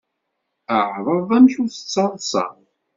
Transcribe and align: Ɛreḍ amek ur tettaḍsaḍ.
Ɛreḍ 0.95 1.29
amek 1.37 1.55
ur 1.63 1.69
tettaḍsaḍ. 1.69 2.57